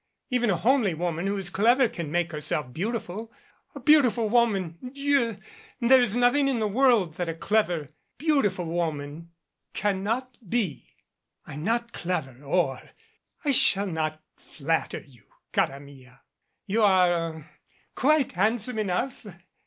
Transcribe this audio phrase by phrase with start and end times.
[0.31, 3.31] Even a homely woman who is clever can make herself beautiful,
[3.75, 5.37] a beautiful woman Dieul
[5.79, 9.29] There is nothing in the world that a clever, beauti ful woman
[9.75, 10.89] cannot be."
[11.45, 12.81] "I'm not clever or"
[13.45, 15.21] "I shall not flatter you,
[15.53, 16.21] cara mia.
[16.65, 17.49] You are er
[17.93, 19.23] quite handsome enough.